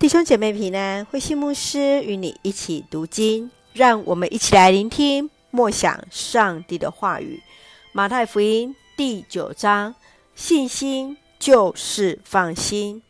[0.00, 7.42] 弟兄姐妹平安，慧馨牧师与你一起读经，让我们一起来聆听默想上帝的话语。
[7.92, 9.94] 马太福音第九章，
[10.34, 13.02] 信心就是放心。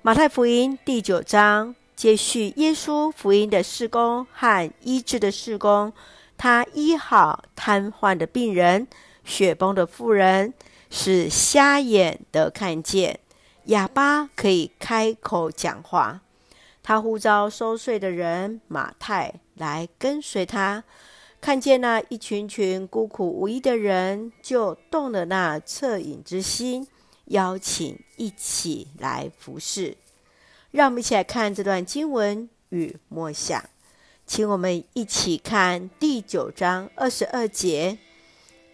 [0.00, 5.92] 马太福音第九章接续耶稣福音的事工和医治的事工，
[6.38, 8.88] 他医好瘫痪的病人、
[9.22, 10.54] 血崩的妇人，
[10.88, 13.20] 使瞎眼的看见。
[13.66, 16.20] 哑巴可以开口讲话，
[16.82, 20.82] 他呼召收税的人马太来跟随他，
[21.40, 26.88] 看见那一群群孤苦无依的人，就动了那恻隐之心，
[27.26, 29.96] 邀请一起来服侍。
[30.72, 33.64] 让我们一起来看这段经文与默想，
[34.26, 37.98] 请我们一起看第九章二十二节。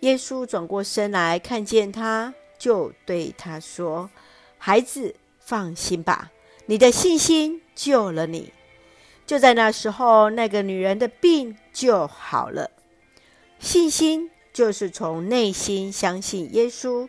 [0.00, 4.08] 耶稣转过身来，看见他，就对他说。
[4.58, 6.30] 孩子，放心吧，
[6.66, 8.52] 你的信心救了你。
[9.26, 12.70] 就在那时候，那个女人的病就好了。
[13.58, 17.08] 信心就是从内心相信耶稣。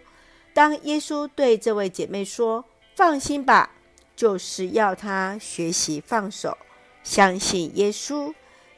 [0.54, 2.66] 当耶稣对这位姐妹说
[2.96, 3.72] “放心吧”，
[4.16, 6.58] 就是要她学习放手，
[7.04, 8.34] 相信耶稣。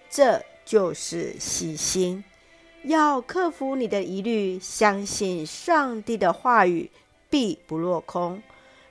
[0.09, 2.23] 这就是信心。
[2.83, 6.91] 要克服你的疑虑，相信上帝的话语
[7.29, 8.41] 必不落空。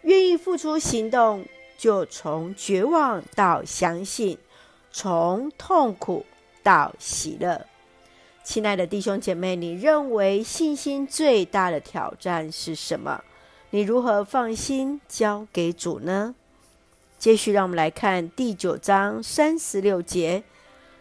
[0.02, 1.44] 愿意付出行动，
[1.76, 4.38] 就从绝望到相信，
[4.90, 6.24] 从痛苦
[6.62, 7.66] 到喜乐。
[8.42, 13.22] 亲爱的弟兄姐妹，你认为信心最大的挑战是什么？
[13.70, 16.34] 你如何放心交给主呢？
[17.18, 20.42] 接续，让我们来看第九章三十六节。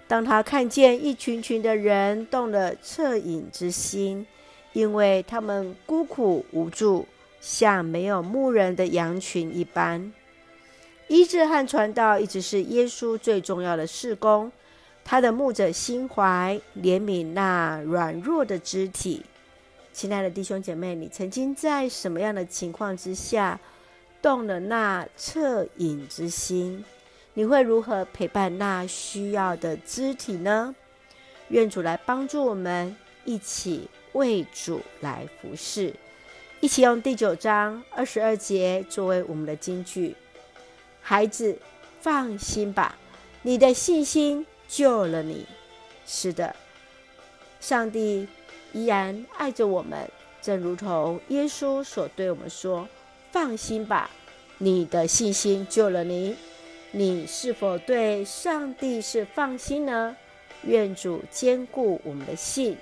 [0.08, 4.28] 当他看见一群群的人动了恻隐之心，
[4.74, 7.08] 因为他们孤苦无助。
[7.42, 10.12] 像没有牧人的羊群一般，
[11.08, 14.52] 医治和传道一直是耶稣最重要的事工。
[15.04, 19.24] 他的牧者心怀怜悯那软弱的肢体。
[19.92, 23.60] 亲爱的弟兄姐妹，你曾经在什么样的情况之下
[24.22, 26.86] 动了那恻隐之心？
[27.34, 30.76] 你会如何陪伴那需要的肢体呢？
[31.48, 32.96] 愿主来帮助我们，
[33.26, 35.94] 一起为主来服侍。
[36.62, 40.14] 一起用第九章二十二节作为我们的金句。
[41.02, 41.58] 孩子，
[42.02, 42.98] 放心吧，
[43.44, 45.46] 你的信心救了你。
[46.06, 46.54] 是的，
[47.62, 48.28] 上帝
[48.74, 50.12] 依然爱着我们，
[50.42, 52.90] 正如同耶稣所对我们说
[53.32, 54.10] ：“放心吧，
[54.58, 56.36] 你的信心救了你。”
[56.92, 60.14] 你是否对上帝是放心呢？
[60.64, 62.76] 愿主坚固我们的信。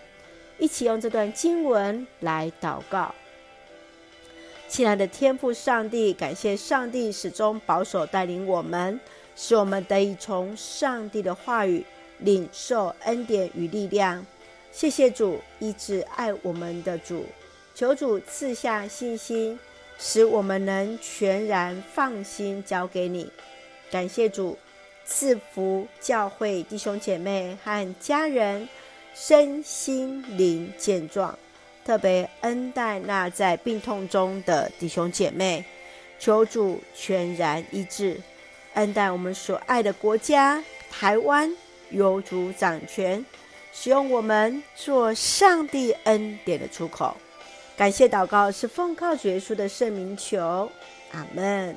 [0.58, 3.14] 一起用这段经文来祷告。
[4.70, 9.00] 亲爱的天父上帝，感谢上帝始终保守带领我们，
[9.36, 11.86] 使我们得以从上帝的话语
[12.20, 14.26] 领受恩典与力量。
[14.72, 17.26] 谢谢主，一直爱我们的主，
[17.74, 19.58] 求主赐下信心，
[19.98, 23.32] 使我们能全然放心交给你。
[23.90, 24.58] 感谢主，
[25.06, 28.68] 赐福教会弟兄姐妹和家人
[29.16, 31.40] 身心灵健壮。
[31.88, 35.64] 特别恩待那在病痛中的弟兄姐妹，
[36.20, 38.20] 求主全然医治，
[38.74, 40.62] 恩待我们所爱的国家
[40.92, 41.50] 台湾，
[41.90, 43.26] 有主掌权，
[43.72, 47.16] 使用我们做上帝恩典的出口。
[47.78, 50.70] 感谢祷告是奉靠主耶稣的圣名求，
[51.14, 51.74] 阿门。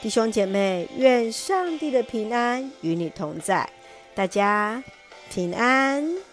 [0.00, 3.70] 弟兄姐妹，愿上帝的平安与你同在，
[4.12, 4.82] 大家
[5.32, 6.29] 平安。